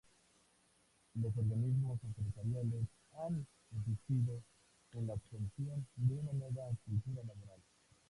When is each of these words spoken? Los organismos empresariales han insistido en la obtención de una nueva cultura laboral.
Los 1.13 1.37
organismos 1.37 1.99
empresariales 2.03 2.87
han 3.19 3.45
insistido 3.69 4.41
en 4.93 5.05
la 5.05 5.13
obtención 5.13 5.87
de 5.95 6.15
una 6.15 6.33
nueva 6.33 6.71
cultura 6.87 7.21
laboral. 7.23 7.59